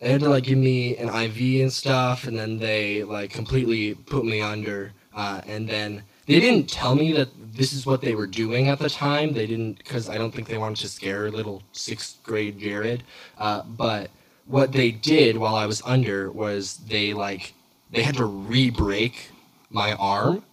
[0.00, 3.94] they had to like give me an IV and stuff, and then they like completely
[3.94, 4.92] put me under.
[5.14, 8.78] Uh, and then they didn't tell me that this is what they were doing at
[8.78, 9.32] the time.
[9.32, 13.02] They didn't, because I don't think they wanted to scare little sixth grade Jared.
[13.38, 14.10] Uh, but
[14.46, 17.54] what they did while I was under was they like
[17.90, 19.30] they had to re-break
[19.70, 20.44] my arm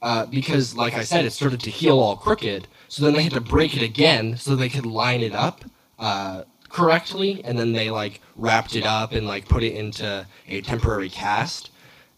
[0.00, 2.66] uh, because, like I said, it started to heal all crooked.
[2.88, 5.64] So then they had to break it again so they could line it up
[5.98, 10.60] uh, correctly, and then they like wrapped it up and like put it into a
[10.62, 11.70] temporary cast,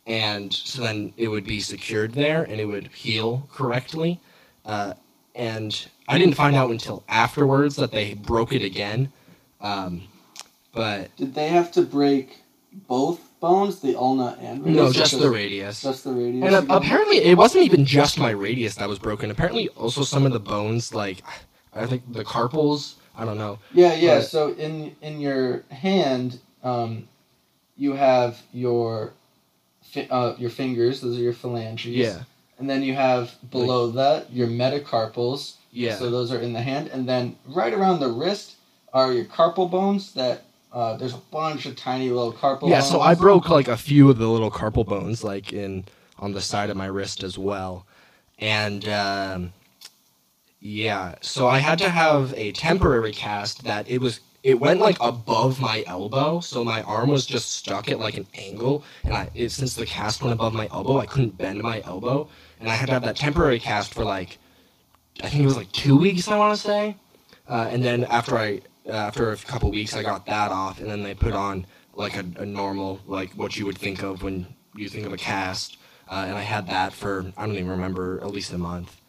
[0.06, 4.20] and so then it would be secured there and it would heal correctly.
[4.64, 4.94] Uh,
[5.34, 9.12] and I didn't find out until afterwards that they broke it again.
[9.60, 10.02] Um,
[10.72, 12.38] but Did they have to break
[12.72, 14.76] both bones, the ulna and radius?
[14.76, 15.82] no, just the radius.
[15.82, 16.44] Just the radius.
[16.44, 19.30] And uh, apparently, it wasn't even just my radius that was broken.
[19.30, 21.22] Apparently, also some of the bones, like
[21.72, 22.96] I think the carpals.
[23.16, 23.58] I don't know.
[23.72, 24.16] Yeah, yeah.
[24.18, 27.08] But- So in in your hand, um,
[27.76, 29.12] you have your
[29.82, 31.00] fi- uh, your fingers.
[31.00, 31.94] Those are your phalanges.
[31.96, 32.20] Yeah,
[32.58, 35.54] And then you have below that your metacarpals.
[35.72, 38.52] yeah, So those are in the hand, and then right around the wrist
[38.92, 40.12] are your carpal bones.
[40.12, 42.68] That uh, there's a bunch of tiny little carpal.
[42.68, 42.80] yeah.
[42.80, 42.90] bones.
[42.90, 45.84] So I broke like a few of the little carpal bones, like in
[46.18, 47.86] on the side of my wrist as well,
[48.38, 49.52] and um,
[50.64, 51.14] yeah.
[51.20, 54.20] So I had to have a temporary cast that it was.
[54.42, 58.26] It went like above my elbow, so my arm was just stuck at like an
[58.34, 61.82] angle, and I it, since the cast went above my elbow, I couldn't bend my
[61.84, 62.28] elbow,
[62.60, 64.38] and I had to have that temporary cast for like,
[65.22, 66.96] I think it was like two weeks, I want to say,
[67.48, 71.02] uh, and then after I after a couple weeks, I got that off, and then
[71.02, 74.88] they put on like a, a normal like what you would think of when you
[74.88, 75.76] think of a cast,
[76.10, 79.00] uh, and I had that for I don't even remember at least a month.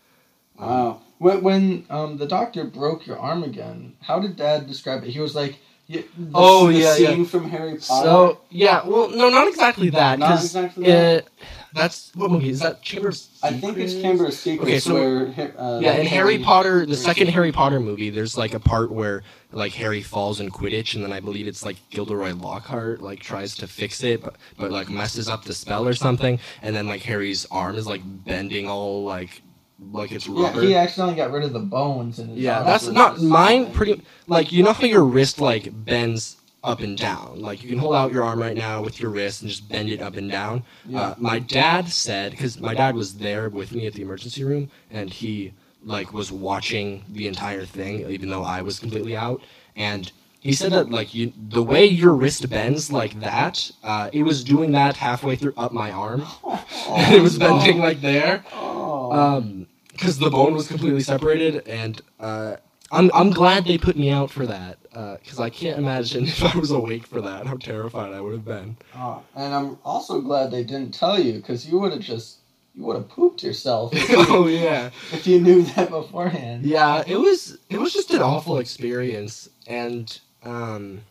[0.60, 1.02] Wow.
[1.18, 5.10] When when um the doctor broke your arm again, how did Dad describe it?
[5.12, 5.58] He was like,
[5.88, 7.24] y- the, Oh, the yeah, yeah.
[7.24, 7.82] from Harry Potter.
[7.84, 10.20] So yeah, well, no, not exactly that.
[10.20, 11.24] Not exactly that?
[11.26, 11.30] uh,
[11.74, 12.82] that's what movie is that?
[12.82, 13.10] Chamber.
[13.10, 13.94] of I think it's?
[13.94, 17.80] Chamber of Secrets Okay, so- where uh, Yeah, in Harry Potter, the second Harry Potter
[17.80, 21.48] movie, there's like a part where like Harry falls in Quidditch, and then I believe
[21.48, 25.54] it's like Gilderoy Lockhart like tries to fix it, but but like messes up the
[25.54, 29.42] spell or something, and then like Harry's arm is like bending all like
[29.80, 30.62] like it's rubber.
[30.62, 33.72] Yeah, he accidentally got rid of the bones in his Yeah, that's not mine.
[33.74, 37.42] Pretty like you know how your wrist like bends up and down.
[37.42, 39.90] Like you can hold out your arm right now with your wrist and just bend
[39.90, 40.64] it up and down.
[40.86, 41.02] Yeah.
[41.02, 44.70] Uh, my dad said because my dad was there with me at the emergency room
[44.90, 45.54] and he
[45.84, 49.42] like was watching the entire thing even though I was completely out
[49.76, 50.12] and.
[50.40, 54.44] He said that like you, the way your wrist bends like that, uh, it was
[54.44, 56.22] doing that halfway through up my arm.
[56.46, 59.12] it was bending like there Oh.
[59.12, 59.65] um
[59.96, 62.56] because the bone was completely separated and uh
[62.92, 64.78] i'm i'm glad they put me out for that
[65.22, 68.46] because i can't imagine if i was awake for that how terrified i would have
[68.46, 72.40] been Oh, and I'm also glad they didn't tell you because you would have just
[72.76, 73.92] you would have pooped yourself
[74.34, 76.66] oh yeah if you knew that beforehand.
[76.66, 81.02] yeah it was it was just an awful experience and um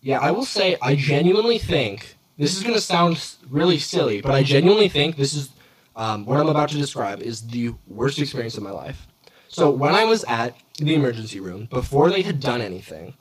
[0.00, 3.14] yeah i will say i genuinely think this is going to sound
[3.50, 5.50] really silly but i genuinely think this is
[5.96, 9.06] um, what i'm about to describe is the worst experience of my life
[9.48, 13.14] so when i was at the emergency room before they had done anything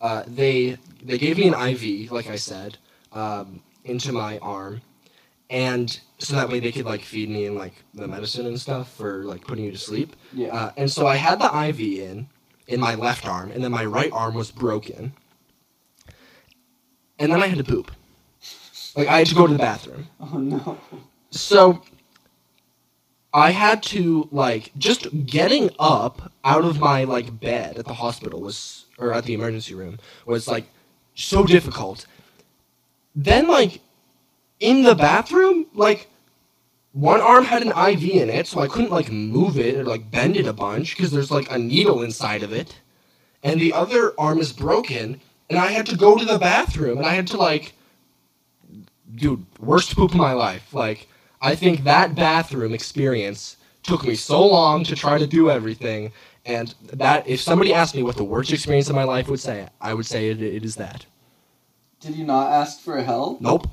[0.00, 2.76] uh, they they gave me an iv like i said
[3.12, 4.80] um, into my arm
[5.48, 8.92] and so that way they could like feed me and like the medicine and stuff
[8.94, 10.48] for like putting you to sleep Yeah.
[10.48, 12.28] uh, and so I had the IV in
[12.66, 15.12] in my left arm, and then my right arm was broken.
[17.20, 17.92] And then I had to poop.
[18.96, 20.08] Like I had to go to the bathroom.
[20.20, 20.76] oh no.
[21.30, 21.80] So
[23.36, 28.40] I had to like just getting up out of my like bed at the hospital
[28.40, 30.64] was or at the emergency room was like
[31.14, 32.06] so difficult.
[33.14, 33.82] Then like
[34.58, 36.08] in the bathroom, like
[36.92, 40.10] one arm had an IV in it, so I couldn't like move it or like
[40.10, 42.80] bend it a bunch because there's like a needle inside of it.
[43.42, 45.20] And the other arm is broken,
[45.50, 47.74] and I had to go to the bathroom and I had to like
[49.14, 50.72] dude, worst poop of my life.
[50.72, 51.08] Like,
[51.46, 56.12] I think that bathroom experience took me so long to try to do everything,
[56.44, 59.68] and that if somebody asked me what the worst experience of my life would say,
[59.80, 61.06] I would say it, it is that.
[62.00, 63.40] Did you not ask for help?
[63.40, 63.68] Nope,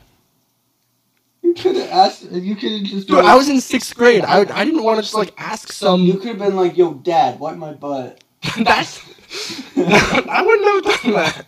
[1.42, 2.32] You could have asked.
[2.32, 3.08] You could have just.
[3.08, 4.24] dude, I was in sixth grade.
[4.26, 6.02] I, I didn't want to just like ask some.
[6.02, 8.24] You could have been like, "Yo, Dad, wipe my butt."
[8.64, 9.02] That's.
[9.78, 11.48] I wouldn't have done that.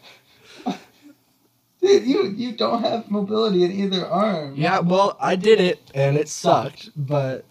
[1.86, 4.56] Dude, you you don't have mobility in either arm.
[4.56, 7.46] Yeah, well, I did it, and it sucked, but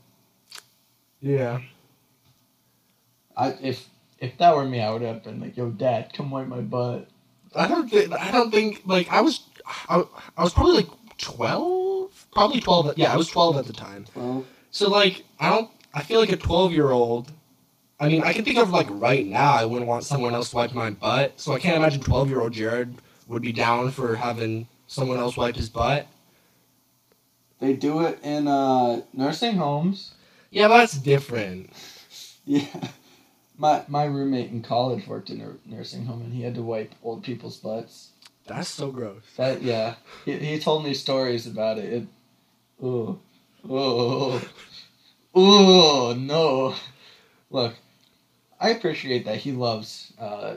[1.20, 1.61] yeah.
[3.37, 6.49] I if if that were me, I would have been like, "Yo, Dad, come wipe
[6.49, 7.09] my butt."
[7.55, 9.43] I don't think I don't think like I was
[9.89, 10.05] I,
[10.37, 12.93] I was probably like twelve, probably twelve.
[12.97, 14.07] Yeah, I was twelve at the time.
[14.16, 17.30] Well, So like I don't I feel like a twelve year old.
[18.01, 20.57] I mean I can think of like right now I wouldn't want someone else to
[20.57, 21.41] wipe my butt.
[21.41, 22.97] So I can't imagine twelve year old Jared
[23.28, 26.06] would be down for having someone else wipe his butt.
[27.60, 30.14] they do it in uh, nursing homes.
[30.50, 31.70] Yeah, that's different.
[32.44, 32.66] Yeah.
[33.56, 36.92] My my roommate in college worked in a nursing home, and he had to wipe
[37.02, 38.10] old people's butts.
[38.46, 39.22] That's so gross.
[39.36, 39.94] That yeah,
[40.24, 41.92] he, he told me stories about it.
[41.92, 42.06] it
[42.84, 43.18] ooh,
[43.70, 44.40] ooh,
[45.38, 46.74] ooh, no.
[47.50, 47.74] Look,
[48.60, 50.56] I appreciate that he loves uh,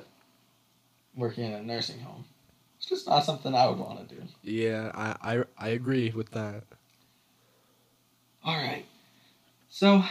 [1.16, 2.26] working in a nursing home.
[2.90, 4.22] It's just not something I would want to do.
[4.44, 6.64] Yeah, I, I I agree with that.
[8.46, 8.86] All right,
[9.70, 10.06] so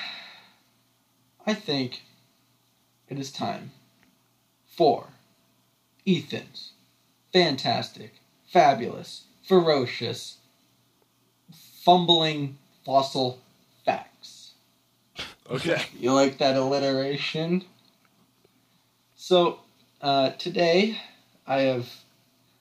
[1.46, 2.02] I think
[3.08, 3.70] it is time
[4.66, 5.06] for
[6.06, 6.72] Ethan's
[7.32, 8.16] fantastic,
[8.46, 10.36] fabulous, ferocious,
[11.82, 13.38] fumbling fossil
[13.86, 14.52] facts.
[15.50, 15.80] Okay.
[15.98, 17.64] You like that alliteration?
[19.14, 19.60] So,
[20.02, 21.00] uh, today
[21.46, 21.88] I have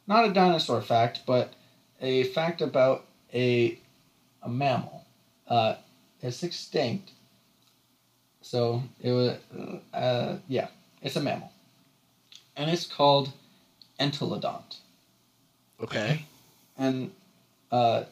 [0.08, 1.54] not a dinosaur fact, but
[2.02, 3.80] a fact about a,
[4.44, 5.06] a mammal.
[5.48, 5.76] Uh,
[6.22, 7.12] it's extinct.
[8.42, 9.38] So, it was,
[9.94, 10.68] uh, yeah,
[11.02, 11.52] it's a mammal.
[12.56, 13.32] And it's called
[14.00, 14.78] Entelodont.
[15.82, 16.26] Okay.
[16.78, 17.12] And
[17.72, 18.04] uh,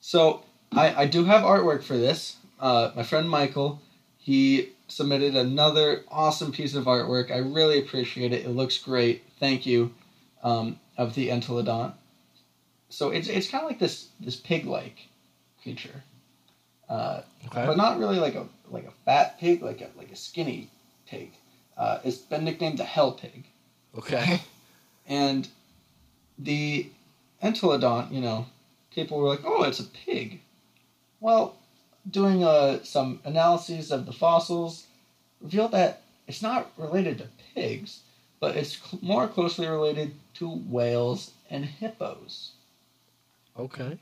[0.00, 2.36] so I, I do have artwork for this.
[2.60, 3.80] Uh, my friend Michael,
[4.18, 7.30] he submitted another awesome piece of artwork.
[7.30, 8.44] I really appreciate it.
[8.44, 9.24] It looks great.
[9.40, 9.92] Thank you.
[10.42, 11.92] Um, of the entelodont.
[12.88, 15.08] So it's it's kind of like this this pig like
[15.62, 16.02] creature,
[16.88, 17.66] uh, Okay.
[17.66, 20.70] but not really like a like a fat pig, like a like a skinny
[21.06, 21.32] pig.
[21.76, 23.46] Uh, it's been nicknamed the hell pig.
[23.96, 24.40] Okay.
[25.08, 25.46] And
[26.36, 26.90] the
[27.42, 28.46] entelodont, you know,
[28.90, 30.40] people were like, "Oh, it's a pig."
[31.20, 31.54] Well,
[32.10, 34.86] doing uh, some analyses of the fossils
[35.40, 38.00] revealed that it's not related to pigs,
[38.40, 42.52] but it's cl- more closely related to whales and hippos.
[43.58, 43.98] Okay.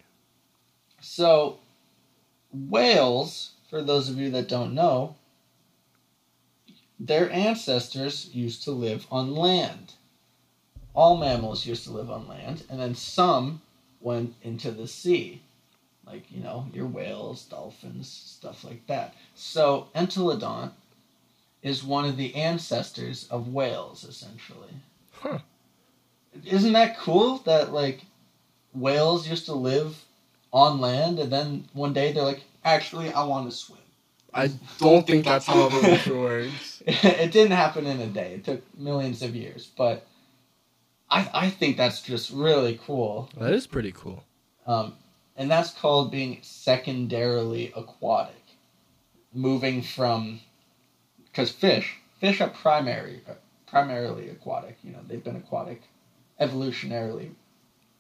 [1.01, 1.59] So,
[2.53, 5.17] whales, for those of you that don't know,
[6.99, 9.95] their ancestors used to live on land.
[10.95, 13.61] All mammals used to live on land, and then some
[14.01, 15.43] went into the sea.
[16.07, 19.15] Like, you know, your whales, dolphins, stuff like that.
[19.35, 20.73] So, Entelodont
[21.65, 24.69] is one of the ancestors of whales, essentially.
[25.13, 25.39] Huh.
[26.45, 28.03] Isn't that cool that, like,
[28.75, 30.05] whales used to live
[30.53, 33.79] on land, and then one day they're like, actually, I want to swim.
[34.35, 36.83] I don't think that's how evolution works.
[36.87, 38.35] it didn't happen in a day.
[38.35, 40.07] It took millions of years, but
[41.09, 43.31] I I think that's just really cool.
[43.39, 44.25] That is pretty cool.
[44.67, 44.95] Um,
[45.37, 48.43] and that's called being secondarily aquatic,
[49.33, 50.41] moving from
[51.35, 53.33] because fish fish are primary uh,
[53.67, 54.79] primarily aquatic.
[54.85, 55.83] You know they've been aquatic
[56.41, 57.31] evolutionarily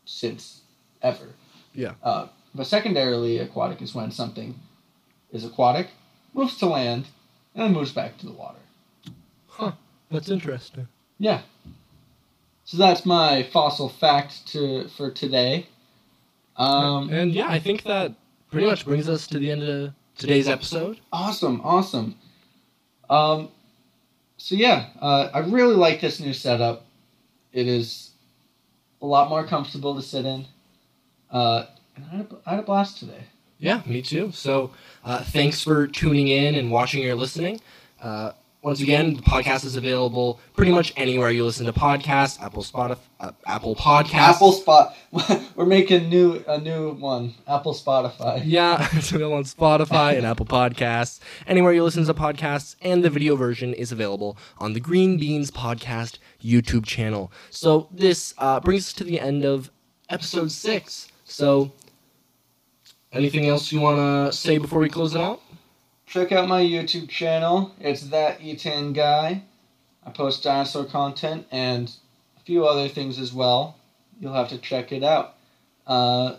[0.05, 0.61] since
[1.03, 1.31] ever.
[1.75, 1.95] Yeah.
[2.03, 4.55] Uh, but secondarily aquatic is when something
[5.33, 5.89] is aquatic,
[6.33, 7.07] moves to land,
[7.55, 8.59] and then moves back to the water.
[9.49, 9.73] Huh.
[10.11, 10.87] That's interesting.
[11.19, 11.43] Yeah.
[12.65, 15.67] So that's my fossil fact to for today.
[16.57, 18.15] Um, and yeah, I think that
[18.51, 21.01] pretty much brings us to the end of today's episode.
[21.13, 22.15] Awesome, awesome.
[23.11, 23.49] Um,
[24.37, 26.85] so yeah, uh, I really like this new setup.
[27.53, 28.11] It is
[29.01, 30.47] a lot more comfortable to sit in.
[31.31, 33.25] Uh, and I had, a, I had a blast today.
[33.59, 34.33] Yeah, me too.
[34.33, 34.73] So
[35.05, 37.61] uh, thanks for tuning in and watching or listening.
[38.03, 38.33] Uh,
[38.65, 42.41] once again, the podcast is available pretty much anywhere you listen to podcasts.
[42.41, 44.15] Apple Spotify, uh, Apple Podcasts.
[44.15, 44.97] Apple Spot.
[45.55, 47.35] We're making new a new one.
[47.47, 48.43] Apple Spotify.
[48.55, 51.21] Yeah, it's available on Spotify and Apple Podcasts.
[51.47, 55.51] Anywhere you listen to podcasts, and the video version is available on the Green Beans
[55.51, 57.31] Podcast YouTube channel.
[57.51, 59.71] So this uh, brings us to the end of
[60.09, 61.09] episode six.
[61.27, 61.71] So,
[63.13, 65.43] anything else you want to say before we close it out?
[66.15, 67.75] Check out my YouTube channel.
[67.81, 69.43] It's that E10 guy.
[70.07, 71.93] I post dinosaur content and
[72.37, 73.77] a few other things as well.
[74.21, 75.35] You'll have to check it out.
[75.89, 76.37] Uh,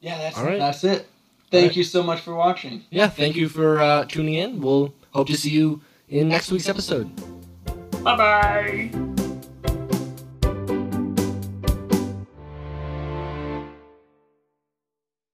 [0.00, 0.58] yeah, that's All right.
[0.58, 1.06] that's it.
[1.52, 1.76] Thank right.
[1.76, 2.82] you so much for watching.
[2.90, 4.60] Yeah, thank you for uh, tuning in.
[4.60, 7.08] We'll hope to see you in next week's episode.
[8.02, 9.24] Bye bye.